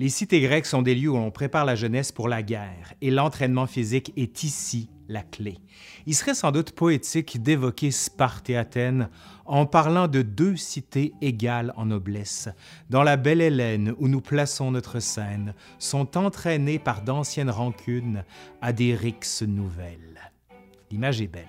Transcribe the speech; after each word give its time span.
Les 0.00 0.08
cités 0.08 0.40
grecques 0.40 0.64
sont 0.64 0.80
des 0.80 0.94
lieux 0.94 1.10
où 1.10 1.16
l'on 1.18 1.30
prépare 1.30 1.66
la 1.66 1.74
jeunesse 1.74 2.10
pour 2.10 2.26
la 2.26 2.42
guerre, 2.42 2.94
et 3.02 3.10
l'entraînement 3.10 3.66
physique 3.66 4.14
est 4.16 4.44
ici 4.44 4.88
la 5.08 5.22
clé. 5.22 5.58
Il 6.06 6.14
serait 6.14 6.32
sans 6.32 6.52
doute 6.52 6.72
poétique 6.72 7.42
d'évoquer 7.42 7.90
Sparte 7.90 8.48
et 8.48 8.56
Athènes 8.56 9.10
en 9.44 9.66
parlant 9.66 10.08
de 10.08 10.22
deux 10.22 10.56
cités 10.56 11.12
égales 11.20 11.74
en 11.76 11.84
noblesse. 11.84 12.48
Dans 12.88 13.02
la 13.02 13.18
belle 13.18 13.42
Hélène 13.42 13.92
où 13.98 14.08
nous 14.08 14.22
plaçons 14.22 14.70
notre 14.70 15.00
scène, 15.00 15.52
sont 15.78 16.16
entraînées 16.16 16.78
par 16.78 17.02
d'anciennes 17.02 17.50
rancunes 17.50 18.24
à 18.62 18.72
des 18.72 18.94
rixes 18.94 19.42
nouvelles. 19.42 20.32
L'image 20.90 21.20
est 21.20 21.28
belle, 21.28 21.44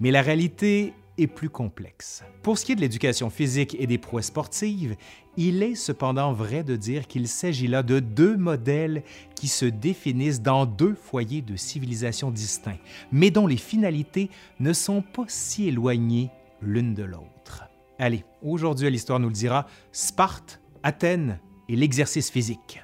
mais 0.00 0.10
la 0.10 0.20
réalité 0.20 0.92
plus 1.26 1.48
complexe. 1.48 2.22
Pour 2.42 2.58
ce 2.58 2.64
qui 2.66 2.72
est 2.72 2.76
de 2.76 2.82
l'éducation 2.82 3.30
physique 3.30 3.74
et 3.78 3.86
des 3.86 3.96
prouesses 3.96 4.26
sportives, 4.26 4.96
il 5.38 5.62
est 5.62 5.74
cependant 5.74 6.32
vrai 6.32 6.62
de 6.62 6.76
dire 6.76 7.06
qu'il 7.06 7.28
s'agit 7.28 7.68
là 7.68 7.82
de 7.82 8.00
deux 8.00 8.36
modèles 8.36 9.02
qui 9.34 9.48
se 9.48 9.64
définissent 9.64 10.42
dans 10.42 10.66
deux 10.66 10.94
foyers 10.94 11.42
de 11.42 11.56
civilisation 11.56 12.30
distincts, 12.30 12.78
mais 13.12 13.30
dont 13.30 13.46
les 13.46 13.56
finalités 13.56 14.28
ne 14.60 14.72
sont 14.72 15.00
pas 15.00 15.24
si 15.28 15.68
éloignées 15.68 16.30
l'une 16.60 16.94
de 16.94 17.04
l'autre. 17.04 17.64
Allez, 17.98 18.24
aujourd'hui 18.42 18.90
l'histoire 18.90 19.18
nous 19.18 19.28
le 19.28 19.34
dira, 19.34 19.66
Sparte, 19.92 20.60
Athènes 20.82 21.38
et 21.68 21.76
l'exercice 21.76 22.30
physique. 22.30 22.82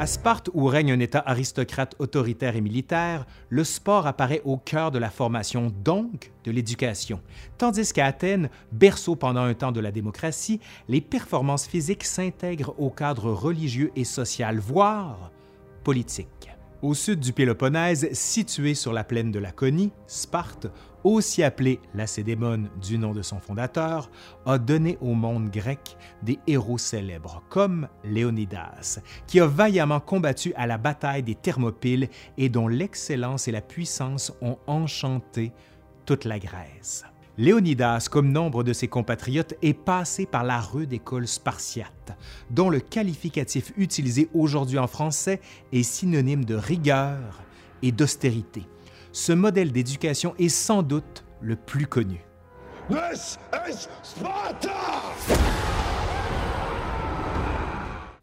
À 0.00 0.06
Sparte, 0.06 0.48
où 0.54 0.64
règne 0.64 0.92
un 0.92 0.98
État 0.98 1.22
aristocrate 1.26 1.94
autoritaire 1.98 2.56
et 2.56 2.62
militaire, 2.62 3.26
le 3.50 3.64
sport 3.64 4.06
apparaît 4.06 4.40
au 4.46 4.56
cœur 4.56 4.90
de 4.90 4.98
la 4.98 5.10
formation, 5.10 5.70
donc 5.84 6.32
de 6.44 6.50
l'éducation. 6.50 7.20
Tandis 7.58 7.92
qu'à 7.92 8.06
Athènes, 8.06 8.48
berceau 8.72 9.14
pendant 9.14 9.42
un 9.42 9.52
temps 9.52 9.72
de 9.72 9.80
la 9.80 9.92
démocratie, 9.92 10.58
les 10.88 11.02
performances 11.02 11.66
physiques 11.66 12.04
s'intègrent 12.04 12.74
au 12.78 12.88
cadre 12.88 13.30
religieux 13.30 13.92
et 13.94 14.04
social, 14.04 14.58
voire 14.58 15.30
politique. 15.84 16.39
Au 16.82 16.94
sud 16.94 17.20
du 17.20 17.34
Péloponnèse, 17.34 18.10
situé 18.12 18.72
sur 18.72 18.94
la 18.94 19.04
plaine 19.04 19.30
de 19.30 19.38
Laconie, 19.38 19.92
Sparte, 20.06 20.66
aussi 21.04 21.42
appelée 21.42 21.78
Lacédémone 21.94 22.70
du 22.80 22.96
nom 22.96 23.12
de 23.12 23.20
son 23.20 23.38
fondateur, 23.38 24.10
a 24.46 24.56
donné 24.56 24.96
au 25.02 25.12
monde 25.12 25.50
grec 25.50 25.98
des 26.22 26.38
héros 26.46 26.78
célèbres 26.78 27.42
comme 27.50 27.86
Léonidas, 28.02 29.00
qui 29.26 29.40
a 29.40 29.46
vaillamment 29.46 30.00
combattu 30.00 30.54
à 30.54 30.66
la 30.66 30.78
bataille 30.78 31.22
des 31.22 31.34
Thermopyles 31.34 32.08
et 32.38 32.48
dont 32.48 32.66
l'excellence 32.66 33.46
et 33.46 33.52
la 33.52 33.60
puissance 33.60 34.32
ont 34.40 34.56
enchanté 34.66 35.52
toute 36.06 36.24
la 36.24 36.38
Grèce. 36.38 37.04
Léonidas, 37.40 38.08
comme 38.10 38.30
nombre 38.30 38.62
de 38.62 38.74
ses 38.74 38.86
compatriotes, 38.86 39.54
est 39.62 39.72
passé 39.72 40.26
par 40.26 40.44
la 40.44 40.60
rude 40.60 40.92
école 40.92 41.26
spartiate, 41.26 42.14
dont 42.50 42.68
le 42.68 42.80
qualificatif 42.80 43.72
utilisé 43.78 44.28
aujourd'hui 44.34 44.78
en 44.78 44.86
français 44.86 45.40
est 45.72 45.82
synonyme 45.82 46.44
de 46.44 46.54
rigueur 46.54 47.40
et 47.80 47.92
d'austérité. 47.92 48.66
Ce 49.12 49.32
modèle 49.32 49.72
d'éducation 49.72 50.34
est 50.38 50.50
sans 50.50 50.82
doute 50.82 51.24
le 51.40 51.56
plus 51.56 51.86
connu. 51.86 52.20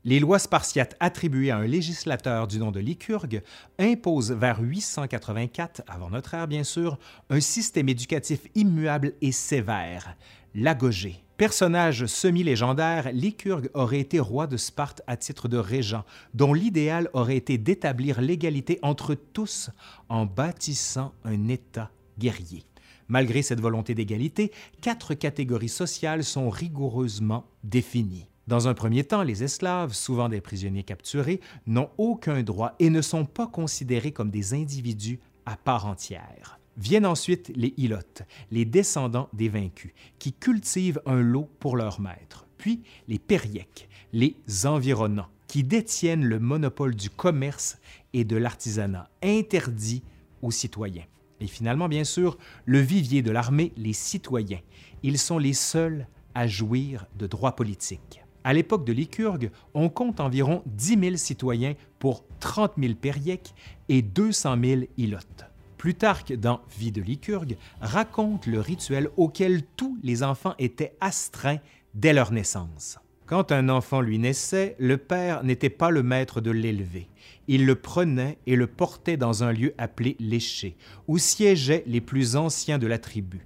Les 0.07 0.21
lois 0.21 0.39
spartiates 0.39 0.95
attribuées 1.01 1.51
à 1.51 1.57
un 1.57 1.67
législateur 1.67 2.47
du 2.47 2.59
nom 2.59 2.71
de 2.71 2.79
Lycurgue 2.79 3.41
imposent 3.77 4.31
vers 4.31 4.61
884, 4.61 5.81
avant 5.85 6.09
notre 6.09 6.33
ère 6.33 6.47
bien 6.47 6.63
sûr, 6.63 6.97
un 7.29 7.41
système 7.41 7.89
éducatif 7.89 8.39
immuable 8.55 9.15
et 9.21 9.33
sévère, 9.33 10.15
l'agogée. 10.55 11.21
Personnage 11.35 12.05
semi-légendaire, 12.05 13.11
Lycurgue 13.11 13.69
aurait 13.73 13.99
été 13.99 14.21
roi 14.21 14.47
de 14.47 14.55
Sparte 14.55 15.01
à 15.07 15.17
titre 15.17 15.49
de 15.49 15.57
régent, 15.57 16.05
dont 16.33 16.53
l'idéal 16.53 17.09
aurait 17.11 17.35
été 17.35 17.57
d'établir 17.57 18.21
l'égalité 18.21 18.79
entre 18.83 19.13
tous 19.13 19.71
en 20.07 20.25
bâtissant 20.25 21.11
un 21.25 21.49
État 21.49 21.91
guerrier. 22.17 22.63
Malgré 23.09 23.41
cette 23.41 23.59
volonté 23.59 23.93
d'égalité, 23.93 24.53
quatre 24.79 25.15
catégories 25.15 25.67
sociales 25.67 26.23
sont 26.23 26.49
rigoureusement 26.49 27.45
définies. 27.65 28.29
Dans 28.47 28.69
un 28.69 28.73
premier 28.73 29.03
temps, 29.03 29.23
les 29.23 29.43
esclaves, 29.43 29.91
souvent 29.91 30.29
des 30.29 30.39
prisonniers 30.39 30.83
capturés, 30.83 31.41
n'ont 31.65 31.89
aucun 31.97 32.43
droit 32.43 32.75
et 32.79 32.89
ne 32.89 33.01
sont 33.01 33.25
pas 33.25 33.47
considérés 33.47 34.13
comme 34.13 34.29
des 34.29 34.53
individus 34.53 35.19
à 35.45 35.57
part 35.57 35.85
entière. 35.85 36.57
Viennent 36.77 37.05
ensuite 37.05 37.51
les 37.57 37.73
ilotes, 37.75 38.21
les 38.51 38.63
descendants 38.63 39.27
des 39.33 39.49
vaincus, 39.49 39.91
qui 40.17 40.31
cultivent 40.31 41.01
un 41.05 41.19
lot 41.19 41.49
pour 41.59 41.75
leur 41.75 41.99
maître, 41.99 42.47
puis 42.57 42.83
les 43.09 43.19
périèques, 43.19 43.89
les 44.13 44.37
environnants, 44.65 45.27
qui 45.47 45.63
détiennent 45.63 46.23
le 46.23 46.39
monopole 46.39 46.95
du 46.95 47.09
commerce 47.09 47.77
et 48.13 48.23
de 48.23 48.37
l'artisanat, 48.37 49.09
interdit 49.23 50.03
aux 50.41 50.51
citoyens. 50.51 51.05
Et 51.41 51.47
finalement, 51.47 51.89
bien 51.89 52.05
sûr, 52.05 52.37
le 52.65 52.79
vivier 52.79 53.21
de 53.21 53.31
l'armée, 53.31 53.73
les 53.75 53.93
citoyens. 53.93 54.61
Ils 55.03 55.17
sont 55.17 55.37
les 55.37 55.53
seuls 55.53 56.07
à 56.33 56.47
jouir 56.47 57.07
de 57.17 57.27
droits 57.27 57.55
politiques. 57.55 58.21
À 58.47 58.53
l'époque 58.53 58.85
de 58.85 58.93
Lycurgue, 58.93 59.51
on 59.73 59.89
compte 59.89 60.21
environ 60.21 60.63
10 60.67 60.99
000 61.01 61.15
citoyens 61.17 61.73
pour 61.99 62.23
30 62.39 62.75
000 62.77 62.93
périèques 62.93 63.53
et 63.89 64.01
200 64.01 64.55
000 64.63 64.81
ilotes. 64.95 65.43
Plutarque, 65.77 66.31
dans 66.31 66.61
Vie 66.79 66.93
de 66.93 67.01
Lycurgue, 67.01 67.57
raconte 67.81 68.45
le 68.45 68.61
rituel 68.61 69.09
auquel 69.17 69.63
tous 69.75 69.97
les 70.01 70.23
enfants 70.23 70.53
étaient 70.59 70.95
astreints 71.01 71.59
dès 71.93 72.13
leur 72.13 72.31
naissance. 72.31 72.99
Quand 73.25 73.51
un 73.51 73.67
enfant 73.67 73.99
lui 73.99 74.17
naissait, 74.17 74.77
le 74.79 74.97
père 74.97 75.43
n'était 75.43 75.69
pas 75.69 75.91
le 75.91 76.01
maître 76.01 76.39
de 76.39 76.51
l'élever. 76.51 77.09
Il 77.49 77.65
le 77.65 77.75
prenait 77.75 78.37
et 78.47 78.55
le 78.55 78.67
portait 78.67 79.17
dans 79.17 79.43
un 79.43 79.51
lieu 79.51 79.73
appelé 79.77 80.15
l'éché, 80.21 80.77
où 81.09 81.17
siégeaient 81.17 81.83
les 81.85 81.99
plus 81.99 82.37
anciens 82.37 82.77
de 82.77 82.87
la 82.87 82.97
tribu 82.97 83.45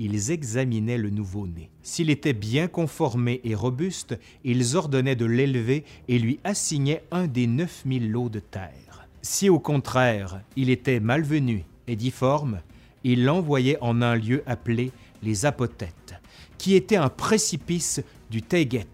ils 0.00 0.30
examinaient 0.30 0.96
le 0.96 1.10
nouveau-né. 1.10 1.68
S'il 1.82 2.08
était 2.08 2.32
bien 2.32 2.68
conformé 2.68 3.42
et 3.44 3.54
robuste, 3.54 4.18
ils 4.44 4.74
ordonnaient 4.74 5.14
de 5.14 5.26
l'élever 5.26 5.84
et 6.08 6.18
lui 6.18 6.40
assignaient 6.42 7.04
un 7.10 7.26
des 7.26 7.46
9000 7.46 8.10
lots 8.10 8.30
de 8.30 8.40
terre. 8.40 9.06
Si 9.20 9.50
au 9.50 9.58
contraire 9.58 10.40
il 10.56 10.70
était 10.70 11.00
malvenu 11.00 11.64
et 11.86 11.96
difforme, 11.96 12.60
ils 13.04 13.24
l'envoyaient 13.24 13.76
en 13.82 14.00
un 14.00 14.16
lieu 14.16 14.42
appelé 14.46 14.90
les 15.22 15.44
apothètes, 15.44 16.14
qui 16.56 16.74
était 16.74 16.96
un 16.96 17.10
précipice 17.10 18.00
du 18.30 18.40
Teget. 18.40 18.86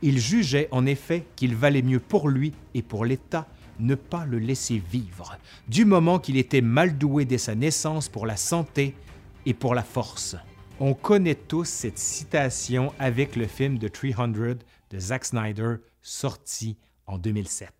Ils 0.00 0.18
jugeaient 0.18 0.68
en 0.70 0.86
effet 0.86 1.26
qu'il 1.36 1.54
valait 1.54 1.82
mieux 1.82 2.00
pour 2.00 2.30
lui 2.30 2.54
et 2.72 2.80
pour 2.80 3.04
l'État 3.04 3.46
ne 3.78 3.94
pas 3.94 4.24
le 4.24 4.38
laisser 4.38 4.82
vivre, 4.90 5.36
du 5.68 5.84
moment 5.84 6.18
qu'il 6.18 6.38
était 6.38 6.62
mal 6.62 6.96
doué 6.96 7.26
dès 7.26 7.36
sa 7.36 7.54
naissance 7.54 8.08
pour 8.08 8.24
la 8.24 8.38
santé 8.38 8.94
et 9.46 9.54
pour 9.54 9.74
la 9.74 9.82
force. 9.82 10.36
On 10.78 10.92
connaît 10.92 11.34
tous 11.34 11.64
cette 11.64 11.98
citation 11.98 12.92
avec 12.98 13.36
le 13.36 13.46
film 13.46 13.78
The 13.78 13.90
300 13.90 14.28
de 14.28 14.98
Zack 14.98 15.24
Snyder 15.24 15.76
sorti 16.02 16.76
en 17.06 17.16
2007. 17.16 17.72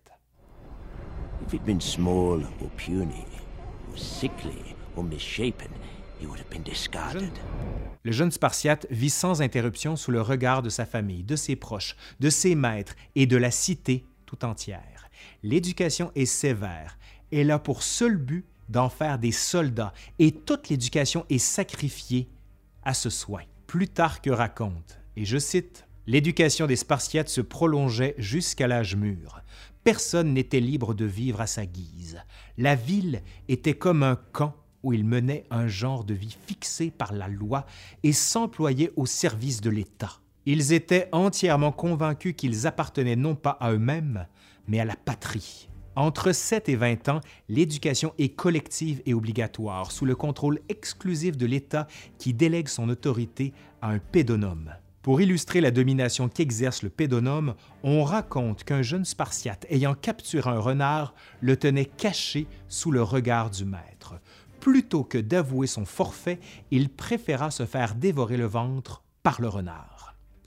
Le 8.03 8.11
jeune 8.11 8.31
Spartiate 8.31 8.87
vit 8.89 9.09
sans 9.09 9.41
interruption 9.41 9.95
sous 9.95 10.11
le 10.11 10.21
regard 10.21 10.63
de 10.63 10.69
sa 10.69 10.85
famille, 10.85 11.23
de 11.23 11.35
ses 11.35 11.55
proches, 11.55 11.95
de 12.19 12.29
ses 12.29 12.55
maîtres 12.55 12.95
et 13.15 13.27
de 13.27 13.37
la 13.37 13.51
cité 13.51 14.05
tout 14.25 14.43
entière. 14.43 15.09
L'éducation 15.43 16.11
est 16.15 16.25
sévère. 16.25 16.97
Elle 17.31 17.51
a 17.51 17.59
pour 17.59 17.83
seul 17.83 18.17
but 18.17 18.45
d'en 18.69 18.89
faire 18.89 19.19
des 19.19 19.31
soldats 19.31 19.93
et 20.19 20.31
toute 20.31 20.69
l'éducation 20.69 21.25
est 21.29 21.37
sacrifiée 21.37 22.29
à 22.83 22.93
ce 22.93 23.09
soin. 23.09 23.41
Plutarque 23.67 24.29
raconte, 24.31 24.99
et 25.15 25.25
je 25.25 25.37
cite, 25.37 25.87
L'éducation 26.09 26.67
des 26.67 26.77
Spartiates 26.77 27.27
se 27.27 27.41
prolongeait 27.41 28.15
jusqu'à 28.17 28.67
l'âge 28.67 28.95
mûr. 28.95 29.41
Personne 29.83 30.33
n'était 30.33 30.61
libre 30.61 30.93
de 30.93 31.03
vivre 31.03 31.41
à 31.41 31.47
sa 31.47 31.65
guise. 31.65 32.21
La 32.57 32.75
ville 32.75 33.21
était 33.49 33.73
comme 33.73 34.03
un 34.03 34.15
camp 34.15 34.55
où 34.83 34.93
ils 34.93 35.03
menaient 35.03 35.43
un 35.51 35.67
genre 35.67 36.05
de 36.05 36.13
vie 36.13 36.37
fixé 36.45 36.91
par 36.91 37.11
la 37.11 37.27
loi 37.27 37.65
et 38.03 38.13
s'employaient 38.13 38.93
au 38.95 39.05
service 39.05 39.59
de 39.59 39.69
l'État. 39.69 40.21
Ils 40.45 40.71
étaient 40.71 41.09
entièrement 41.11 41.73
convaincus 41.73 42.35
qu'ils 42.37 42.67
appartenaient 42.67 43.17
non 43.17 43.35
pas 43.35 43.57
à 43.59 43.73
eux-mêmes, 43.73 44.27
mais 44.69 44.79
à 44.79 44.85
la 44.85 44.95
patrie. 44.95 45.67
Entre 45.97 46.31
7 46.31 46.69
et 46.69 46.75
20 46.75 47.09
ans, 47.09 47.21
l'éducation 47.49 48.13
est 48.19 48.29
collective 48.29 49.01
et 49.07 49.15
obligatoire, 49.15 49.91
sous 49.91 50.05
le 50.05 50.15
contrôle 50.15 50.59
exclusif 50.69 51.35
de 51.37 51.47
l'État 51.47 51.87
qui 52.19 52.35
délègue 52.35 52.67
son 52.67 52.87
autorité 52.89 53.51
à 53.81 53.89
un 53.89 53.97
pédonome. 53.97 54.75
Pour 55.01 55.21
illustrer 55.21 55.59
la 55.59 55.71
domination 55.71 56.29
qu'exerce 56.29 56.83
le 56.83 56.89
pédonome, 56.89 57.55
on 57.81 58.03
raconte 58.03 58.63
qu'un 58.63 58.83
jeune 58.83 59.05
Spartiate 59.05 59.65
ayant 59.71 59.95
capturé 59.95 60.51
un 60.51 60.59
renard 60.59 61.15
le 61.41 61.57
tenait 61.57 61.85
caché 61.85 62.45
sous 62.67 62.91
le 62.91 63.01
regard 63.01 63.49
du 63.49 63.65
maître. 63.65 64.19
Plutôt 64.59 65.03
que 65.03 65.17
d'avouer 65.17 65.65
son 65.65 65.85
forfait, 65.85 66.39
il 66.69 66.89
préféra 66.89 67.49
se 67.49 67.65
faire 67.65 67.95
dévorer 67.95 68.37
le 68.37 68.45
ventre 68.45 69.01
par 69.23 69.41
le 69.41 69.47
renard. 69.47 69.96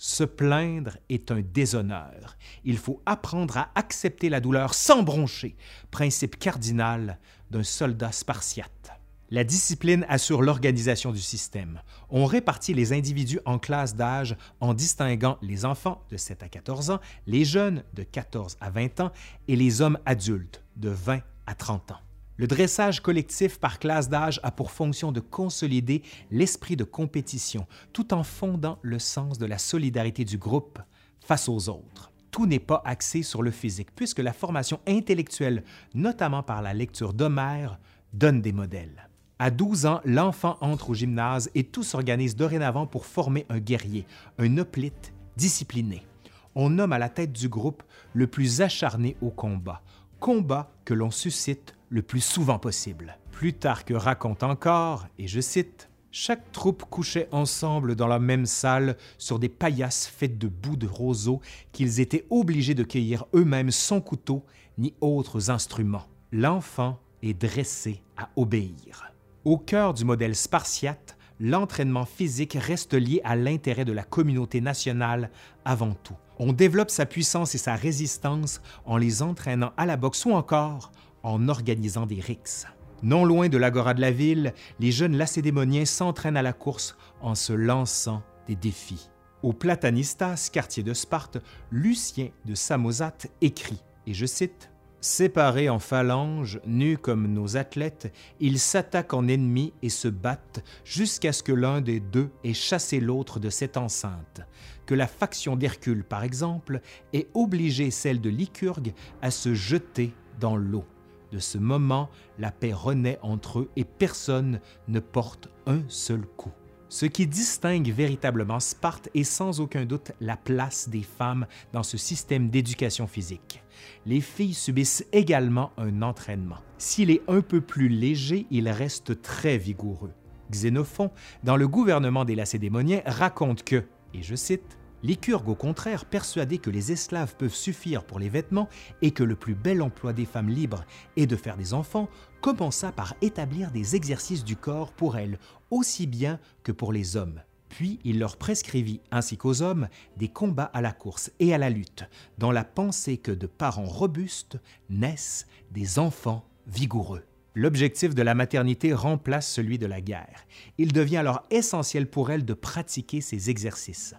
Se 0.02 0.24
plaindre 0.24 0.96
est 1.10 1.30
un 1.30 1.42
déshonneur. 1.42 2.38
Il 2.64 2.78
faut 2.78 3.02
apprendre 3.04 3.58
à 3.58 3.70
accepter 3.74 4.30
la 4.30 4.40
douleur 4.40 4.72
sans 4.72 5.02
broncher, 5.02 5.56
principe 5.90 6.38
cardinal 6.38 7.18
d'un 7.50 7.62
soldat 7.62 8.10
spartiate. 8.10 8.92
La 9.30 9.44
discipline 9.44 10.06
assure 10.08 10.40
l'organisation 10.40 11.12
du 11.12 11.20
système. 11.20 11.82
On 12.08 12.24
répartit 12.24 12.72
les 12.72 12.94
individus 12.94 13.40
en 13.44 13.58
classes 13.58 13.94
d'âge 13.94 14.38
en 14.60 14.72
distinguant 14.72 15.36
les 15.42 15.66
enfants 15.66 16.02
de 16.08 16.16
7 16.16 16.44
à 16.44 16.48
14 16.48 16.92
ans, 16.92 17.00
les 17.26 17.44
jeunes 17.44 17.84
de 17.92 18.02
14 18.02 18.56
à 18.58 18.70
20 18.70 19.00
ans 19.00 19.12
et 19.48 19.56
les 19.56 19.82
hommes 19.82 19.98
adultes 20.06 20.64
de 20.76 20.88
20 20.88 21.20
à 21.44 21.54
30 21.54 21.90
ans. 21.90 22.00
Le 22.40 22.46
dressage 22.46 23.00
collectif 23.00 23.58
par 23.58 23.78
classe 23.78 24.08
d'âge 24.08 24.40
a 24.42 24.50
pour 24.50 24.70
fonction 24.70 25.12
de 25.12 25.20
consolider 25.20 26.00
l'esprit 26.30 26.74
de 26.74 26.84
compétition 26.84 27.66
tout 27.92 28.14
en 28.14 28.22
fondant 28.22 28.78
le 28.80 28.98
sens 28.98 29.36
de 29.36 29.44
la 29.44 29.58
solidarité 29.58 30.24
du 30.24 30.38
groupe 30.38 30.78
face 31.20 31.50
aux 31.50 31.68
autres. 31.68 32.10
Tout 32.30 32.46
n'est 32.46 32.58
pas 32.58 32.80
axé 32.86 33.22
sur 33.22 33.42
le 33.42 33.50
physique 33.50 33.94
puisque 33.94 34.20
la 34.20 34.32
formation 34.32 34.80
intellectuelle, 34.86 35.64
notamment 35.92 36.42
par 36.42 36.62
la 36.62 36.72
lecture 36.72 37.12
d'Homère, 37.12 37.78
donne 38.14 38.40
des 38.40 38.52
modèles. 38.52 39.10
À 39.38 39.50
12 39.50 39.84
ans, 39.84 40.00
l'enfant 40.06 40.56
entre 40.62 40.88
au 40.88 40.94
gymnase 40.94 41.50
et 41.54 41.64
tout 41.64 41.82
s'organise 41.82 42.36
dorénavant 42.36 42.86
pour 42.86 43.04
former 43.04 43.44
un 43.50 43.58
guerrier, 43.58 44.06
un 44.38 44.56
hoplite 44.56 45.12
discipliné. 45.36 46.06
On 46.54 46.70
nomme 46.70 46.94
à 46.94 46.98
la 46.98 47.10
tête 47.10 47.34
du 47.34 47.50
groupe 47.50 47.82
le 48.14 48.26
plus 48.26 48.62
acharné 48.62 49.18
au 49.20 49.28
combat, 49.28 49.82
combat 50.20 50.72
que 50.86 50.94
l'on 50.94 51.10
suscite 51.10 51.74
le 51.90 52.02
plus 52.02 52.20
souvent 52.20 52.58
possible. 52.58 53.18
Plutarque 53.32 53.92
raconte 53.94 54.42
encore, 54.42 55.06
et 55.18 55.28
je 55.28 55.40
cite, 55.40 55.90
chaque 56.12 56.50
troupe 56.52 56.84
couchait 56.84 57.28
ensemble 57.30 57.94
dans 57.94 58.06
la 58.06 58.18
même 58.18 58.46
salle 58.46 58.96
sur 59.18 59.38
des 59.38 59.48
paillasses 59.48 60.06
faites 60.06 60.38
de 60.38 60.48
bouts 60.48 60.76
de 60.76 60.86
roseaux 60.86 61.40
qu'ils 61.72 62.00
étaient 62.00 62.26
obligés 62.30 62.74
de 62.74 62.82
cueillir 62.82 63.26
eux-mêmes 63.34 63.70
sans 63.70 64.00
couteau 64.00 64.44
ni 64.78 64.94
autres 65.00 65.50
instruments. 65.50 66.06
L'enfant 66.32 66.98
est 67.22 67.34
dressé 67.34 68.02
à 68.16 68.28
obéir. 68.36 69.12
Au 69.44 69.58
cœur 69.58 69.94
du 69.94 70.04
modèle 70.04 70.34
spartiate, 70.34 71.16
l'entraînement 71.38 72.06
physique 72.06 72.56
reste 72.60 72.94
lié 72.94 73.20
à 73.24 73.36
l'intérêt 73.36 73.84
de 73.84 73.92
la 73.92 74.02
communauté 74.02 74.60
nationale 74.60 75.30
avant 75.64 75.94
tout. 75.94 76.16
On 76.38 76.52
développe 76.52 76.90
sa 76.90 77.06
puissance 77.06 77.54
et 77.54 77.58
sa 77.58 77.74
résistance 77.74 78.62
en 78.84 78.96
les 78.96 79.22
entraînant 79.22 79.72
à 79.76 79.86
la 79.86 79.96
boxe 79.96 80.24
ou 80.24 80.32
encore 80.32 80.90
en 81.22 81.48
organisant 81.48 82.06
des 82.06 82.20
rixes. 82.20 82.66
Non 83.02 83.24
loin 83.24 83.48
de 83.48 83.56
l'agora 83.56 83.94
de 83.94 84.00
la 84.00 84.10
ville, 84.10 84.52
les 84.78 84.92
jeunes 84.92 85.16
lacédémoniens 85.16 85.86
s'entraînent 85.86 86.36
à 86.36 86.42
la 86.42 86.52
course 86.52 86.96
en 87.22 87.34
se 87.34 87.52
lançant 87.52 88.22
des 88.46 88.56
défis. 88.56 89.10
Au 89.42 89.54
Platanistas, 89.54 90.50
quartier 90.52 90.82
de 90.82 90.92
Sparte, 90.92 91.38
Lucien 91.70 92.28
de 92.44 92.54
Samosate 92.54 93.28
écrit, 93.40 93.82
et 94.06 94.12
je 94.12 94.26
cite, 94.26 94.70
Séparés 95.02 95.70
en 95.70 95.78
phalanges, 95.78 96.60
nus 96.66 96.98
comme 96.98 97.26
nos 97.26 97.56
athlètes, 97.56 98.12
ils 98.38 98.58
s'attaquent 98.58 99.14
en 99.14 99.28
ennemis 99.28 99.72
et 99.80 99.88
se 99.88 100.08
battent 100.08 100.62
jusqu'à 100.84 101.32
ce 101.32 101.42
que 101.42 101.52
l'un 101.52 101.80
des 101.80 102.00
deux 102.00 102.28
ait 102.44 102.52
chassé 102.52 103.00
l'autre 103.00 103.40
de 103.40 103.48
cette 103.48 103.78
enceinte, 103.78 104.42
que 104.84 104.94
la 104.94 105.06
faction 105.06 105.56
d'Hercule, 105.56 106.04
par 106.04 106.22
exemple, 106.22 106.82
ait 107.14 107.28
obligé 107.32 107.90
celle 107.90 108.20
de 108.20 108.28
Lycurgue 108.28 108.92
à 109.22 109.30
se 109.30 109.54
jeter 109.54 110.12
dans 110.38 110.56
l'eau. 110.56 110.84
De 111.32 111.38
ce 111.38 111.58
moment, 111.58 112.10
la 112.38 112.50
paix 112.50 112.72
renaît 112.72 113.18
entre 113.22 113.60
eux 113.60 113.70
et 113.76 113.84
personne 113.84 114.60
ne 114.88 115.00
porte 115.00 115.48
un 115.66 115.82
seul 115.88 116.22
coup. 116.22 116.52
Ce 116.88 117.06
qui 117.06 117.28
distingue 117.28 117.92
véritablement 117.92 118.58
Sparte 118.58 119.10
est 119.14 119.22
sans 119.22 119.60
aucun 119.60 119.84
doute 119.84 120.10
la 120.20 120.36
place 120.36 120.88
des 120.88 121.02
femmes 121.02 121.46
dans 121.72 121.84
ce 121.84 121.96
système 121.96 122.50
d'éducation 122.50 123.06
physique. 123.06 123.62
Les 124.06 124.20
filles 124.20 124.54
subissent 124.54 125.06
également 125.12 125.70
un 125.76 126.02
entraînement. 126.02 126.58
S'il 126.78 127.12
est 127.12 127.22
un 127.28 127.42
peu 127.42 127.60
plus 127.60 127.88
léger, 127.88 128.48
il 128.50 128.68
reste 128.68 129.22
très 129.22 129.56
vigoureux. 129.56 130.12
Xénophon, 130.50 131.12
dans 131.44 131.56
le 131.56 131.68
gouvernement 131.68 132.24
des 132.24 132.34
Lacédémoniens, 132.34 133.02
raconte 133.06 133.62
que, 133.62 133.84
et 134.12 134.22
je 134.22 134.34
cite, 134.34 134.76
Lycurgue, 135.02 135.48
au 135.48 135.54
contraire, 135.54 136.04
persuadé 136.04 136.58
que 136.58 136.68
les 136.68 136.92
esclaves 136.92 137.34
peuvent 137.36 137.54
suffire 137.54 138.04
pour 138.04 138.18
les 138.18 138.28
vêtements 138.28 138.68
et 139.00 139.12
que 139.12 139.22
le 139.22 139.34
plus 139.34 139.54
bel 139.54 139.80
emploi 139.80 140.12
des 140.12 140.26
femmes 140.26 140.50
libres 140.50 140.84
est 141.16 141.26
de 141.26 141.36
faire 141.36 141.56
des 141.56 141.72
enfants, 141.72 142.10
commença 142.42 142.92
par 142.92 143.14
établir 143.22 143.70
des 143.70 143.96
exercices 143.96 144.44
du 144.44 144.56
corps 144.56 144.92
pour 144.92 145.16
elles, 145.16 145.38
aussi 145.70 146.06
bien 146.06 146.38
que 146.62 146.72
pour 146.72 146.92
les 146.92 147.16
hommes. 147.16 147.40
Puis 147.70 147.98
il 148.04 148.18
leur 148.18 148.36
prescrivit, 148.36 149.00
ainsi 149.10 149.38
qu'aux 149.38 149.62
hommes, 149.62 149.88
des 150.18 150.28
combats 150.28 150.70
à 150.74 150.82
la 150.82 150.92
course 150.92 151.30
et 151.38 151.54
à 151.54 151.58
la 151.58 151.70
lutte, 151.70 152.04
dans 152.36 152.52
la 152.52 152.64
pensée 152.64 153.16
que 153.16 153.32
de 153.32 153.46
parents 153.46 153.86
robustes 153.86 154.58
naissent 154.90 155.46
des 155.70 155.98
enfants 155.98 156.44
vigoureux. 156.66 157.22
L'objectif 157.54 158.14
de 158.14 158.22
la 158.22 158.34
maternité 158.34 158.92
remplace 158.92 159.50
celui 159.50 159.78
de 159.78 159.86
la 159.86 160.00
guerre. 160.00 160.44
Il 160.78 160.92
devient 160.92 161.16
alors 161.18 161.44
essentiel 161.50 162.08
pour 162.08 162.30
elles 162.30 162.44
de 162.44 162.54
pratiquer 162.54 163.20
ces 163.20 163.50
exercices 163.50 164.14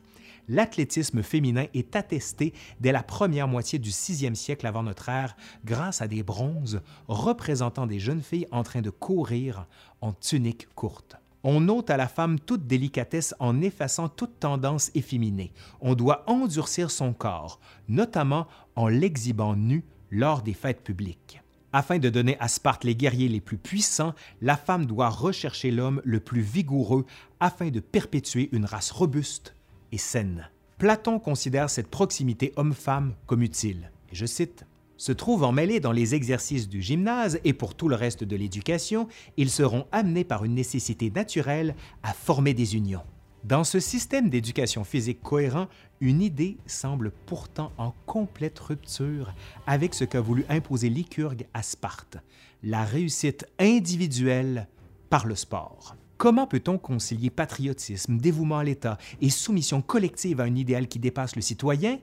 l'athlétisme 0.51 1.24
féminin 1.24 1.65
est 1.74 1.95
attesté 1.95 2.53
dès 2.81 2.92
la 2.92 3.03
première 3.03 3.48
moitié 3.48 3.80
du 3.80 3.89
sixième 3.89 4.36
siècle 4.36 4.68
avant 4.68 4.83
notre 4.83 5.07
ère 5.07 5.36
grâce 5.63 6.01
à 6.01 6.07
des 6.07 6.24
bronzes 6.24 6.81
représentant 7.07 7.88
des 7.88 8.00
jeunes 8.00 8.21
filles 8.21 8.48
en 8.51 8.63
train 8.63 8.81
de 8.81 8.89
courir 8.89 9.65
en 10.01 10.12
tunique 10.12 10.68
courte. 10.75 11.15
On 11.44 11.69
ôte 11.69 11.89
à 11.89 11.98
la 11.98 12.07
femme 12.07 12.39
toute 12.39 12.68
délicatesse 12.68 13.33
en 13.39 13.62
effaçant 13.62 14.09
toute 14.09 14.39
tendance 14.39 14.92
efféminée. 14.94 15.53
On 15.80 15.95
doit 15.95 16.24
endurcir 16.30 16.92
son 16.92 17.13
corps, 17.13 17.59
notamment 17.88 18.48
en 18.75 18.89
l'exhibant 18.89 19.56
nu 19.56 19.86
lors 20.12 20.42
des 20.42 20.53
fêtes 20.53 20.83
publiques. 20.83 21.42
Afin 21.74 21.98
de 21.98 22.09
donner 22.09 22.38
à 22.42 22.50
Sparte 22.50 22.83
les 22.83 22.95
guerriers 22.95 23.30
les 23.30 23.39
plus 23.39 23.57
puissants, 23.57 24.13
la 24.42 24.57
femme 24.57 24.86
doit 24.86 25.09
rechercher 25.09 25.71
l'homme 25.71 26.01
le 26.03 26.19
plus 26.19 26.42
vigoureux 26.42 27.06
afin 27.39 27.69
de 27.69 27.80
perpétuer 27.80 28.50
une 28.51 28.65
race 28.65 28.92
robuste 28.92 29.56
et 29.92 29.98
saine. 29.98 30.50
Platon 30.78 31.20
considère 31.20 31.70
cette 31.70 31.90
proximité 31.90 32.54
homme-femme 32.56 33.14
comme 33.28 33.44
utile. 33.44 33.92
Et 34.12 34.16
je 34.16 34.26
cite 34.26 34.66
se 35.02 35.12
trouvant 35.12 35.52
mêlés 35.52 35.80
dans 35.80 35.92
les 35.92 36.14
exercices 36.14 36.70
du 36.70 36.80
gymnase 36.80 37.40
et 37.44 37.54
pour 37.54 37.74
tout 37.74 37.90
le 37.90 37.96
reste 37.96 38.24
de 38.24 38.36
l'éducation, 38.36 39.08
ils 39.36 39.50
seront 39.50 39.88
amenés 39.92 40.24
par 40.24 40.46
une 40.46 40.54
nécessité 40.54 41.10
naturelle 41.10 41.74
à 42.04 42.13
former 42.13 42.54
des 42.54 42.75
unions. 42.75 43.01
Dans 43.44 43.63
ce 43.63 43.80
système 43.80 44.30
d'éducation 44.30 44.84
physique 44.84 45.24
cohérent, 45.24 45.68
une 46.01 46.22
idée 46.22 46.58
semble 46.68 47.10
pourtant 47.25 47.72
en 47.80 47.96
complète 48.06 48.60
rupture 48.60 49.34
avec 49.65 49.96
ce 49.96 50.04
qu'a 50.04 50.22
voulu 50.22 50.46
imposer 50.50 50.89
Lycurgue 50.89 51.48
à 51.56 51.63
Sparte, 51.63 52.18
la 52.62 52.84
réussite 52.84 53.48
individuelle 53.58 54.68
par 55.10 55.25
le 55.25 55.34
sport. 55.34 55.96
Comment 56.22 56.46
peut-on 56.46 56.78
concilier 56.78 57.32
patriotisme, 57.32 58.20
dévouement 58.20 58.60
à 58.60 58.63
l'État 58.63 59.00
et 59.22 59.32
soumission 59.32 59.82
collective 59.82 60.40
à 60.40 60.44
un 60.44 60.54
idéal 60.54 60.88
qui 60.88 61.00
dépasse 61.00 61.36
le 61.36 61.42
citoyen, 61.42 61.98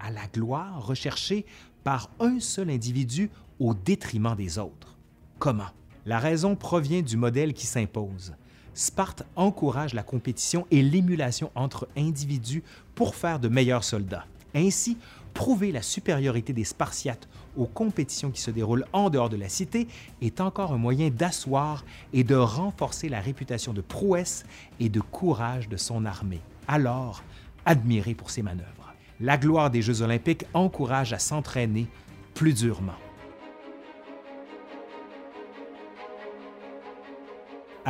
à 0.00 0.10
la 0.10 0.26
gloire 0.26 0.84
recherchée 0.84 1.46
par 1.84 2.10
un 2.18 2.40
seul 2.40 2.68
individu 2.68 3.30
au 3.60 3.72
détriment 3.72 4.34
des 4.34 4.58
autres? 4.58 4.98
Comment? 5.38 5.68
La 6.04 6.18
raison 6.18 6.56
provient 6.56 7.02
du 7.02 7.16
modèle 7.16 7.54
qui 7.54 7.64
s'impose. 7.64 8.34
Sparte 8.74 9.22
encourage 9.36 9.94
la 9.94 10.02
compétition 10.02 10.66
et 10.72 10.82
l'émulation 10.82 11.52
entre 11.54 11.86
individus 11.96 12.64
pour 12.96 13.14
faire 13.14 13.38
de 13.38 13.46
meilleurs 13.46 13.84
soldats. 13.84 14.26
Ainsi, 14.52 14.98
prouver 15.32 15.72
la 15.72 15.82
supériorité 15.82 16.52
des 16.52 16.64
Spartiates 16.64 17.28
aux 17.56 17.66
compétitions 17.66 18.30
qui 18.30 18.40
se 18.40 18.50
déroulent 18.50 18.86
en 18.92 19.10
dehors 19.10 19.28
de 19.28 19.36
la 19.36 19.48
cité 19.48 19.88
est 20.22 20.40
encore 20.40 20.72
un 20.72 20.78
moyen 20.78 21.10
d'asseoir 21.10 21.84
et 22.12 22.24
de 22.24 22.34
renforcer 22.34 23.08
la 23.08 23.20
réputation 23.20 23.72
de 23.72 23.80
prouesse 23.80 24.44
et 24.78 24.88
de 24.88 25.00
courage 25.00 25.68
de 25.68 25.76
son 25.76 26.04
armée, 26.04 26.40
alors 26.68 27.22
admirée 27.64 28.14
pour 28.14 28.30
ses 28.30 28.42
manœuvres. 28.42 28.94
La 29.20 29.36
gloire 29.36 29.70
des 29.70 29.82
Jeux 29.82 30.02
olympiques 30.02 30.46
encourage 30.54 31.12
à 31.12 31.18
s'entraîner 31.18 31.86
plus 32.34 32.54
durement. 32.54 32.96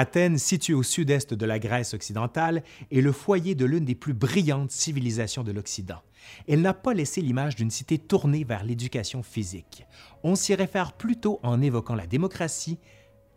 Athènes, 0.01 0.39
située 0.39 0.73
au 0.73 0.83
sud-est 0.83 1.35
de 1.35 1.45
la 1.45 1.59
Grèce 1.59 1.93
occidentale, 1.93 2.63
est 2.91 3.03
le 3.03 3.13
foyer 3.13 3.55
de 3.55 3.67
l'une 3.67 3.85
des 3.85 3.95
plus 3.95 4.15
brillantes 4.15 4.71
civilisations 4.71 5.45
de 5.45 5.53
l'Occident. 5.53 6.01
Elle 6.49 6.63
n'a 6.63 6.73
pas 6.73 6.95
laissé 6.95 7.21
l'image 7.21 7.55
d'une 7.55 7.71
cité 7.71 7.99
tournée 7.99 8.45
vers 8.45 8.65
l'éducation 8.65 9.23
physique. 9.23 9.85
On 10.23 10.37
s'y 10.37 10.55
réfère 10.55 10.95
plutôt 10.95 11.39
en 11.43 11.61
évoquant 11.61 11.95
la 11.95 12.07
démocratie 12.07 12.79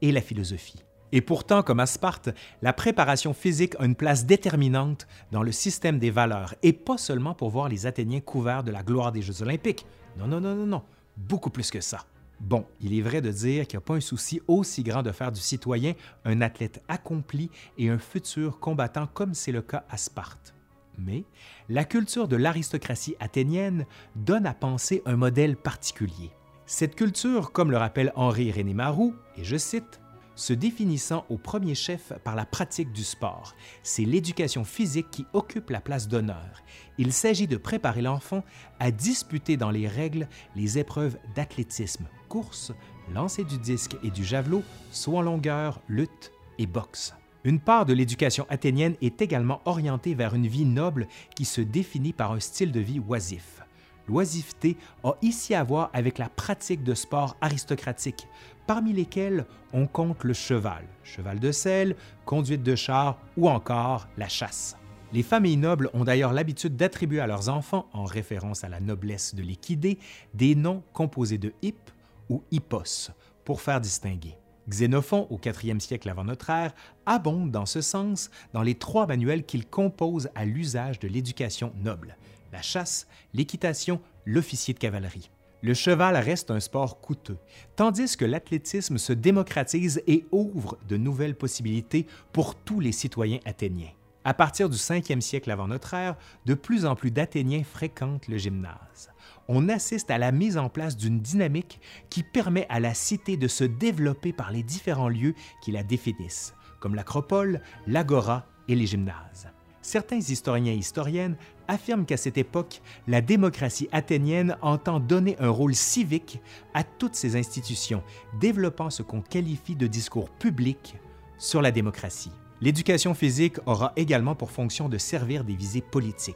et 0.01 0.13
la 0.13 0.22
philosophie. 0.22 0.86
Et 1.12 1.20
pourtant, 1.20 1.63
comme 1.63 1.82
à 1.82 1.86
Sparte, 1.86 2.29
la 2.62 2.72
préparation 2.72 3.34
physique 3.34 3.75
a 3.77 3.86
une 3.86 3.96
place 3.96 4.25
déterminante 4.25 5.05
dans 5.34 5.43
le 5.43 5.51
système 5.51 6.00
des 6.00 6.12
valeurs, 6.12 6.55
et 6.63 6.72
pas 6.72 6.98
seulement 6.98 7.34
pour 7.34 7.50
voir 7.50 7.67
les 7.67 7.86
Athéniens 7.86 8.22
couverts 8.22 8.63
de 8.63 8.72
la 8.72 8.84
gloire 8.84 9.12
des 9.12 9.22
Jeux 9.22 9.41
olympiques. 9.41 9.86
Non, 10.17 10.27
non, 10.27 10.39
non, 10.39 10.55
non, 10.55 10.65
non, 10.65 10.84
beaucoup 11.17 11.50
plus 11.50 11.70
que 11.70 11.82
ça. 11.82 12.05
Bon, 12.40 12.66
il 12.82 12.98
est 12.98 13.02
vrai 13.02 13.22
de 13.22 13.32
dire 13.32 13.68
qu'il 13.68 13.78
n'y 13.78 13.84
a 13.84 13.86
pas 13.86 13.96
un 13.96 14.02
souci 14.02 14.42
aussi 14.48 14.84
grand 14.84 15.02
de 15.02 15.12
faire 15.12 15.32
du 15.32 15.40
citoyen 15.40 15.94
un 16.25 16.42
athlète 16.42 16.84
accompli 16.88 17.50
et 17.78 17.90
un 17.90 17.98
futur 17.98 18.60
combattant 18.60 19.08
comme 19.08 19.34
c'est 19.34 19.52
le 19.52 19.62
cas 19.62 19.86
à 19.90 19.98
Sparte. 19.98 20.54
Mais 20.98 21.24
la 21.70 21.86
culture 21.86 22.28
de 22.28 22.36
l'aristocratie 22.36 23.16
athénienne 23.20 23.86
donne 24.16 24.46
à 24.46 24.54
penser 24.54 25.02
un 25.06 25.16
modèle 25.16 25.56
particulier. 25.56 26.32
Cette 26.66 26.96
culture, 26.96 27.52
comme 27.52 27.72
le 27.72 27.78
rappelle 27.78 28.13
Henri 28.16 28.52
René 28.52 28.74
Marou, 28.74 29.16
et 29.38 29.44
je 29.44 29.58
cite, 29.58 30.00
se 30.36 30.54
définissant 30.54 31.25
au 31.30 31.38
premier 31.38 31.75
chef 31.75 32.13
par 32.24 32.36
la 32.36 32.46
pratique 32.46 32.92
du 32.92 33.04
sport. 33.04 33.56
C'est 33.84 34.06
l'éducation 34.06 34.63
physique 34.63 35.12
qui 35.12 35.25
occupe 35.34 35.70
la 35.70 35.82
place 35.82 36.08
d'honneur. 36.08 36.63
Il 36.98 37.13
s'agit 37.13 37.48
de 37.48 37.58
préparer 37.58 38.02
l'enfant 38.02 38.44
à 38.80 38.92
disputer 38.92 39.58
dans 39.58 39.72
les 39.72 39.88
règles 39.88 40.28
les 40.56 40.80
épreuves 40.80 41.18
d'athlétisme, 41.36 42.06
course, 42.30 42.72
lancer 43.13 43.44
du 43.44 43.58
disque 43.58 43.96
et 44.04 44.12
du 44.12 44.24
javelot, 44.24 44.63
saut 44.92 45.18
en 45.18 45.22
longueur, 45.22 45.82
lutte 45.88 46.32
et 46.58 46.66
boxe. 46.66 47.13
Une 47.44 47.60
part 47.60 47.86
de 47.86 47.94
l'éducation 47.94 48.46
athénienne 48.50 48.96
est 49.02 49.22
également 49.22 49.62
orientée 49.66 50.16
vers 50.16 50.34
une 50.34 50.48
vie 50.48 50.66
noble 50.66 51.08
qui 51.36 51.44
se 51.44 51.60
définit 51.60 52.13
par 52.13 52.32
un 52.32 52.40
style 52.40 52.72
de 52.72 52.80
vie 52.80 53.00
oisif. 53.00 53.62
L'oisiveté 54.08 54.78
a 55.04 55.14
ici 55.22 55.56
à 55.56 55.64
voir 55.64 55.90
avec 55.94 56.18
la 56.18 56.30
pratique 56.30 56.84
de 56.84 56.94
sports 56.94 57.38
aristocratiques, 57.42 58.28
parmi 58.68 58.94
lesquels 58.94 59.46
on 59.72 59.88
compte 59.88 60.24
le 60.24 60.34
cheval, 60.34 60.86
cheval 61.04 61.40
de 61.40 61.52
selle, 61.52 61.96
conduite 62.26 62.64
de 62.64 62.76
char 62.76 63.18
ou 63.38 63.50
encore 63.50 64.08
la 64.18 64.28
chasse. 64.28 64.78
Les 65.14 65.24
familles 65.24 65.58
nobles 65.58 65.90
ont 65.94 66.04
d'ailleurs 66.04 66.34
l'habitude 66.34 66.76
d'attribuer 66.76 67.20
à 67.20 67.28
leurs 67.28 67.48
enfants, 67.48 67.88
en 67.94 68.04
référence 68.04 68.64
à 68.64 68.70
la 68.70 68.80
noblesse 68.80 69.36
de 69.36 69.44
l'équidé, 69.44 70.00
des 70.34 70.56
noms 70.56 70.84
composés 70.92 71.38
de 71.38 71.54
hip 71.62 71.92
ou 72.30 72.44
hippos 72.52 73.12
pour 73.46 73.62
faire 73.62 73.80
distinguer. 73.80 74.36
Xénophon, 74.68 75.28
au 75.30 75.40
IVe 75.46 75.80
siècle 75.80 76.10
avant 76.10 76.24
notre 76.24 76.50
ère, 76.50 76.74
abonde 77.06 77.52
dans 77.52 77.66
ce 77.66 77.82
sens 77.82 78.32
dans 78.54 78.62
les 78.62 78.76
trois 78.76 79.06
manuels 79.06 79.46
qu'il 79.46 79.68
compose 79.68 80.30
à 80.36 80.46
l'usage 80.46 81.00
de 81.00 81.08
l'éducation 81.08 81.74
noble 81.84 82.18
la 82.54 82.62
chasse, 82.62 83.08
l'équitation, 83.34 84.00
l'officier 84.26 84.74
de 84.74 84.80
cavalerie. 84.80 85.30
Le 85.64 85.74
cheval 85.74 86.16
reste 86.16 86.52
un 86.52 86.60
sport 86.60 87.02
coûteux, 87.02 87.38
tandis 87.76 88.16
que 88.16 88.26
l'athlétisme 88.26 88.98
se 88.98 89.12
démocratise 89.12 90.02
et 90.08 90.26
ouvre 90.32 90.78
de 90.88 90.96
nouvelles 90.96 91.36
possibilités 91.36 92.06
pour 92.32 92.56
tous 92.56 92.80
les 92.80 92.92
citoyens 92.92 93.40
athéniens. 93.46 93.92
À 94.24 94.34
partir 94.34 94.70
du 94.70 94.78
5e 94.78 95.20
siècle 95.20 95.52
avant 95.52 95.68
notre 95.68 95.94
ère, 95.96 96.16
de 96.46 96.54
plus 96.54 96.86
en 96.86 96.96
plus 96.96 97.12
d'Athéniens 97.12 97.64
fréquentent 97.64 98.28
le 98.28 98.38
gymnase. 98.38 99.10
On 99.50 99.68
assiste 99.68 100.12
à 100.12 100.18
la 100.18 100.32
mise 100.32 100.58
en 100.58 100.70
place 100.70 100.96
d'une 100.96 101.20
dynamique 101.20 101.82
qui 102.10 102.24
permet 102.24 102.66
à 102.70 102.80
la 102.80 102.94
cité 102.94 103.36
de 103.36 103.50
se 103.50 103.66
développer 103.66 104.32
par 104.32 104.52
les 104.52 104.64
différents 104.64 105.10
lieux 105.10 105.34
qui 105.62 105.72
la 105.72 105.84
définissent, 105.84 106.54
comme 106.80 106.96
l'acropole, 106.96 107.62
l'agora 107.88 108.46
et 108.70 108.76
les 108.76 108.86
gymnases. 108.86 109.50
Certains 109.84 110.20
historiens 110.20 110.72
et 110.72 110.78
historiennes 110.78 111.36
affirment 111.67 112.05
qu'à 112.05 112.17
cette 112.17 112.38
époque, 112.38 112.82
la 113.08 113.22
démocratie 113.22 113.89
athénienne 113.91 114.58
entend 114.62 115.00
donner 115.00 115.36
un 115.39 115.50
rôle 115.50 115.75
civique 115.75 116.41
à 116.74 116.84
toutes 116.84 117.15
ces 117.15 117.36
institutions, 117.36 118.03
développant 118.39 118.89
ce 118.89 119.03
qu'on 119.03 119.22
qualifie 119.22 119.75
de 119.75 119.88
discours 119.88 120.29
public 120.29 120.96
sur 121.38 121.62
la 121.62 121.72
démocratie. 121.72 122.32
L'éducation 122.62 123.13
physique 123.13 123.58
aura 123.65 123.91
également 123.96 124.36
pour 124.36 124.51
fonction 124.51 124.88
de 124.88 124.98
servir 124.98 125.43
des 125.43 125.55
visées 125.55 125.82
politiques. 125.82 126.36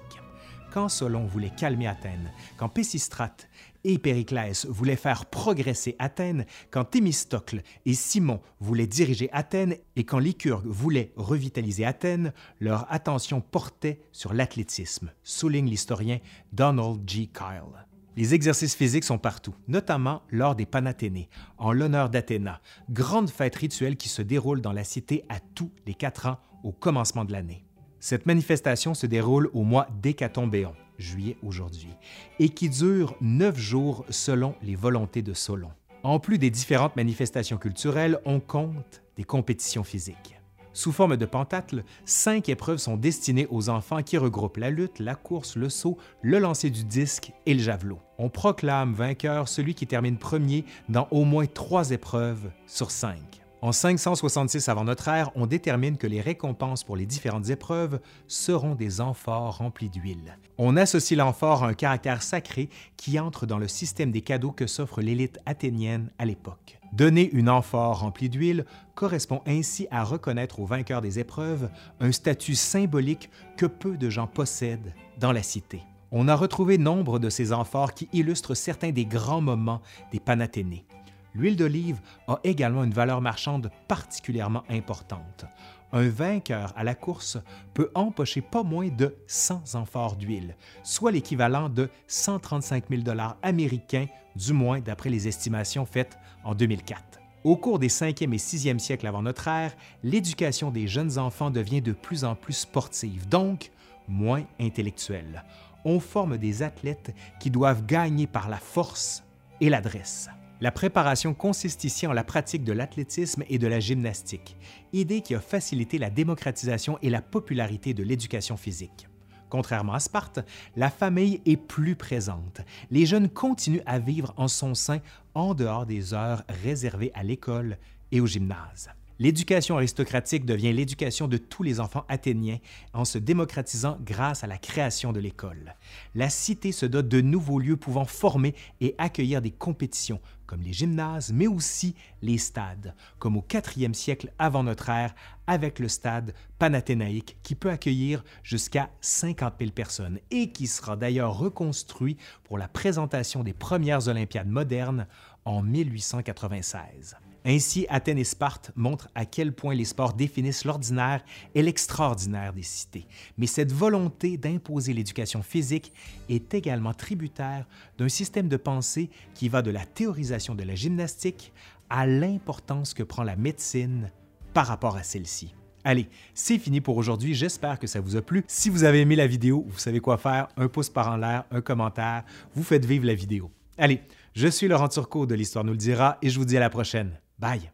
Quand 0.74 0.90
Solon 0.90 1.26
voulait 1.26 1.54
calmer 1.56 1.88
Athènes, 1.88 2.32
quand 2.58 2.68
Pésistrate 2.68 3.48
et 3.84 3.98
Périclès 3.98 4.66
voulaient 4.66 4.96
faire 4.96 5.26
progresser 5.26 5.96
Athènes, 6.00 6.46
quand 6.72 6.86
Thémistocle 6.86 7.62
et 7.86 7.94
Simon 7.94 8.42
voulaient 8.60 8.88
diriger 8.88 9.30
Athènes 9.32 9.76
et 9.96 10.04
quand 10.04 10.20
Lycurgue 10.20 10.68
voulait 10.68 11.12
revitaliser 11.16 11.86
Athènes, 11.86 12.34
leur 12.60 12.92
attention 12.92 13.42
portait 13.42 14.00
sur 14.12 14.34
l'athlétisme, 14.34 15.12
souligne 15.24 15.70
l'historien 15.70 16.20
Donald 16.52 17.02
G. 17.08 17.28
Kyle. 17.28 17.88
Les 18.18 18.34
exercices 18.34 18.76
physiques 18.76 19.04
sont 19.04 19.20
partout, 19.20 19.54
notamment 19.68 20.24
lors 20.32 20.56
des 20.56 20.66
Panathénées, 20.66 21.30
en 21.60 21.72
l'honneur 21.72 22.10
d'Athéna, 22.10 22.62
grande 22.90 23.30
fête 23.30 23.56
rituelle 23.56 23.96
qui 23.96 24.10
se 24.10 24.24
déroule 24.24 24.60
dans 24.60 24.74
la 24.74 24.84
cité 24.84 25.24
à 25.30 25.40
tous 25.40 25.72
les 25.86 25.94
quatre 25.94 26.26
ans 26.26 26.40
au 26.64 26.72
commencement 26.72 27.26
de 27.26 27.32
l'année. 27.32 27.64
Cette 28.00 28.26
manifestation 28.26 28.96
se 28.96 29.06
déroule 29.06 29.50
au 29.54 29.62
mois 29.62 29.88
d'Hécatombéon, 30.02 30.74
juillet 30.98 31.38
aujourd'hui, 31.44 31.94
et 32.40 32.50
qui 32.50 32.70
dure 32.70 33.16
neuf 33.22 33.58
jours 33.58 34.06
selon 34.10 34.56
les 34.62 34.76
volontés 34.76 35.22
de 35.22 35.34
Solon. 35.34 35.72
En 36.04 36.20
plus 36.20 36.38
des 36.38 36.50
différentes 36.50 36.96
manifestations 36.96 37.58
culturelles, 37.58 38.20
on 38.26 38.40
compte 38.40 39.04
des 39.16 39.24
compétitions 39.24 39.84
physiques. 39.84 40.36
Sous 40.74 40.92
forme 40.92 41.18
de 41.18 41.26
pentathlon, 41.26 41.82
cinq 42.06 42.50
épreuves 42.50 42.78
sont 42.78 42.98
destinées 42.98 43.48
aux 43.50 43.70
enfants 43.70 44.04
qui 44.04 44.16
regroupent 44.16 44.58
la 44.58 44.70
lutte, 44.70 45.00
la 45.00 45.16
course, 45.16 45.56
le 45.56 45.70
saut, 45.70 45.98
le 46.22 46.38
lancer 46.38 46.70
du 46.70 46.84
disque 46.84 47.32
et 47.48 47.56
le 47.56 47.60
javelot. 47.60 48.00
On 48.20 48.30
proclame 48.30 48.94
vainqueur 48.94 49.48
celui 49.48 49.74
qui 49.74 49.88
termine 49.88 50.20
premier 50.20 50.66
dans 50.88 51.08
au 51.10 51.24
moins 51.24 51.48
trois 51.48 51.90
épreuves 51.90 52.52
sur 52.68 52.92
cinq. 52.92 53.42
En 53.64 53.72
566 53.72 54.70
avant 54.70 54.84
notre 54.84 55.08
ère, 55.08 55.32
on 55.34 55.48
détermine 55.48 55.98
que 55.98 56.06
les 56.06 56.22
récompenses 56.22 56.84
pour 56.84 56.96
les 56.96 57.08
différentes 57.08 57.50
épreuves 57.50 58.00
seront 58.28 58.76
des 58.76 59.02
amphores 59.02 59.58
remplis 59.58 59.90
d'huile. 59.90 60.38
On 60.60 60.78
associe 60.78 61.18
l'amphore 61.18 61.64
à 61.64 61.70
un 61.70 61.74
caractère 61.74 62.22
sacré 62.22 62.70
qui 62.98 63.20
entre 63.20 63.48
dans 63.48 63.58
le 63.58 63.68
système 63.68 64.12
des 64.12 64.22
cadeaux 64.22 64.52
que 64.52 64.68
s'offre 64.68 65.02
l'élite 65.02 65.40
athénienne 65.48 66.12
à 66.20 66.26
l'époque. 66.26 66.80
Donner 66.94 67.32
une 67.32 67.50
amphore 67.50 68.02
remplie 68.02 68.30
d'huile 68.30 68.66
correspond 68.94 69.42
ainsi 69.48 69.88
à 69.90 70.04
reconnaître 70.04 70.60
aux 70.60 70.66
vainqueurs 70.68 71.02
des 71.02 71.18
épreuves 71.18 71.70
un 72.00 72.12
statut 72.12 72.56
symbolique 72.56 73.32
que 73.58 73.66
peu 73.66 73.98
de 73.98 74.12
gens 74.12 74.28
possèdent 74.28 74.94
dans 75.20 75.32
la 75.32 75.42
cité. 75.42 75.82
On 76.12 76.28
a 76.28 76.36
retrouvé 76.36 76.78
nombre 76.78 77.18
de 77.18 77.30
ces 77.30 77.52
amphores 77.52 77.96
qui 77.96 78.08
illustrent 78.14 78.56
certains 78.56 78.92
des 78.92 79.06
grands 79.06 79.42
moments 79.42 79.82
des 80.12 80.20
Panathénées. 80.20 80.86
L'huile 81.34 81.56
d'olive 81.56 82.00
a 82.28 82.40
également 82.44 82.84
une 82.84 82.94
valeur 82.94 83.22
marchande 83.22 83.72
particulièrement 83.88 84.64
importante. 84.70 85.46
Un 85.94 86.10
vainqueur 86.10 86.74
à 86.76 86.84
la 86.84 86.96
course 86.96 87.38
peut 87.74 87.92
empocher 87.96 88.42
pas 88.42 88.64
moins 88.64 88.90
de 88.90 89.16
100 89.28 89.76
amphores 89.76 90.16
d'huile, 90.16 90.56
soit 90.84 91.12
l'équivalent 91.12 91.70
de 91.70 91.90
135 92.08 92.90
000 92.90 93.02
dollars 93.04 93.38
américains, 93.42 94.08
du 94.36 94.54
moins 94.54 94.80
d'après 94.80 95.10
les 95.10 95.28
estimations 95.28 95.86
faites 95.86 96.18
en 96.44 96.56
2004. 96.56 97.20
Au 97.44 97.56
cours 97.56 97.80
des 97.80 97.88
5e 97.88 98.34
et 98.34 98.38
6e 98.38 98.80
siècles 98.80 99.08
avant 99.08 99.22
notre 99.22 99.48
ère, 99.48 99.76
l'éducation 100.04 100.72
des 100.72 100.88
jeunes 100.88 101.18
enfants 101.18 101.52
devient 101.52 101.82
de 101.82 101.94
plus 101.94 102.26
en 102.26 102.36
plus 102.36 102.54
sportive, 102.54 103.30
donc 103.30 103.72
moins 104.10 104.44
intellectuelle. 104.60 105.46
On 105.86 106.02
forme 106.02 106.38
des 106.38 106.64
athlètes 106.64 107.16
qui 107.40 107.50
doivent 107.50 107.86
gagner 107.86 108.28
par 108.28 108.50
la 108.50 108.58
force 108.58 109.24
et 109.62 109.70
l'adresse. 109.70 110.30
La 110.60 110.72
préparation 110.72 111.36
consiste 111.36 111.84
ici 111.84 112.08
en 112.08 112.14
la 112.14 112.24
pratique 112.24 112.64
de 112.64 112.74
l'athlétisme 112.74 113.44
et 113.48 113.60
de 113.60 113.68
la 113.68 113.80
gymnastique, 113.80 114.58
idée 114.92 115.22
qui 115.22 115.36
a 115.36 115.40
facilité 115.40 116.00
la 116.00 116.10
démocratisation 116.10 116.98
et 117.04 117.12
la 117.12 117.22
popularité 117.22 117.94
de 117.94 118.02
l'éducation 118.02 118.58
physique. 118.58 119.08
Contrairement 119.50 119.94
à 119.94 120.00
Sparte, 120.00 120.40
la 120.76 120.90
famille 120.90 121.42
est 121.46 121.58
plus 121.58 121.96
présente. 121.96 122.62
Les 122.90 123.06
jeunes 123.06 123.30
continuent 123.30 123.84
à 123.86 124.00
vivre 124.00 124.34
en 124.36 124.48
son 124.48 124.74
sein 124.74 125.00
en 125.36 125.54
dehors 125.54 125.86
des 125.86 126.16
heures 126.16 126.44
réservées 126.64 127.12
à 127.14 127.24
l'école 127.24 127.78
et 128.12 128.20
au 128.20 128.26
gymnase. 128.26 128.90
L'éducation 129.20 129.78
aristocratique 129.78 130.46
devient 130.46 130.74
l'éducation 130.74 131.28
de 131.28 131.38
tous 131.38 131.64
les 131.64 131.80
enfants 131.80 132.06
athéniens 132.08 132.60
en 132.94 133.04
se 133.04 133.18
démocratisant 133.18 133.98
grâce 134.02 134.44
à 134.44 134.48
la 134.48 134.60
création 134.60 135.12
de 135.12 135.20
l'école. 135.20 135.76
La 136.14 136.30
cité 136.30 136.72
se 136.72 136.86
dote 136.86 137.08
de 137.08 137.22
nouveaux 137.22 137.58
lieux 137.58 137.78
pouvant 137.78 138.06
former 138.06 138.54
et 138.80 138.94
accueillir 139.00 139.42
des 139.42 139.50
compétitions, 139.50 140.22
comme 140.46 140.62
les 140.62 140.72
gymnases, 140.72 141.34
mais 141.34 141.48
aussi 141.48 141.96
les 142.22 142.38
stades, 142.38 142.94
comme 143.18 143.38
au 143.38 143.46
IVe 143.76 143.94
siècle 143.94 144.32
avant 144.38 144.64
notre 144.64 144.90
ère, 144.90 145.16
avec 145.48 145.80
le 145.80 145.88
stade 145.88 146.36
panathénaïque 146.60 147.38
qui 147.42 147.56
peut 147.56 147.72
accueillir 147.72 148.24
jusqu'à 148.44 148.92
50 149.02 149.56
000 149.60 149.72
personnes 149.72 150.20
et 150.30 150.52
qui 150.52 150.68
sera 150.68 150.96
d'ailleurs 150.96 151.36
reconstruit 151.40 152.18
pour 152.44 152.60
la 152.60 152.68
présentation 152.68 153.44
des 153.44 153.54
premières 153.54 154.08
Olympiades 154.10 154.50
modernes 154.50 155.08
en 155.44 155.64
1896. 155.64 157.18
Ainsi, 157.50 157.86
Athènes 157.88 158.18
et 158.18 158.26
Sparte 158.26 158.72
montrent 158.76 159.08
à 159.16 159.26
quel 159.26 159.54
point 159.54 159.74
les 159.74 159.86
sports 159.86 160.14
définissent 160.14 160.66
l'ordinaire 160.66 161.24
et 161.56 161.62
l'extraordinaire 161.62 162.52
des 162.52 162.62
cités. 162.62 163.08
Mais 163.38 163.48
cette 163.48 163.72
volonté 163.72 164.38
d'imposer 164.38 164.92
l'éducation 164.92 165.42
physique 165.42 165.94
est 166.28 166.54
également 166.54 166.94
tributaire 166.94 167.66
d'un 167.98 168.10
système 168.10 168.50
de 168.50 168.58
pensée 168.58 169.10
qui 169.34 169.48
va 169.48 169.62
de 169.62 169.72
la 169.72 169.86
théorisation 169.86 170.56
de 170.56 170.64
la 170.64 170.76
gymnastique 170.76 171.54
à 171.90 172.06
l'importance 172.06 172.94
que 172.94 173.04
prend 173.04 173.24
la 173.24 173.38
médecine 173.38 174.12
par 174.54 174.68
rapport 174.68 174.98
à 174.98 175.04
celle-ci. 175.04 175.54
Allez, 175.86 176.10
c'est 176.34 176.58
fini 176.58 176.82
pour 176.82 176.98
aujourd'hui. 176.98 177.34
J'espère 177.34 177.80
que 177.80 177.88
ça 177.88 178.02
vous 178.02 178.18
a 178.18 178.22
plu. 178.22 178.44
Si 178.50 178.70
vous 178.70 178.84
avez 178.84 179.00
aimé 179.00 179.16
la 179.16 179.26
vidéo, 179.26 179.66
vous 179.70 179.80
savez 179.80 180.02
quoi 180.02 180.18
faire. 180.18 180.50
Un 180.58 180.68
pouce 180.68 180.90
par 180.90 181.08
en 181.08 181.16
l'air, 181.16 181.46
un 181.52 181.62
commentaire. 181.62 182.26
Vous 182.56 182.64
faites 182.64 182.84
vivre 182.84 183.06
la 183.06 183.16
vidéo. 183.16 183.50
Allez, 183.78 184.02
je 184.34 184.50
suis 184.50 184.68
Laurent 184.68 184.90
Turcot 184.90 185.26
de 185.26 185.36
l'Histoire 185.36 185.64
nous 185.64 185.72
le 185.72 185.78
dira 185.78 186.18
et 186.22 186.30
je 186.30 186.38
vous 186.38 186.46
dis 186.46 186.58
à 186.58 186.60
la 186.60 186.70
prochaine. 186.70 187.18
Vaya. 187.38 187.72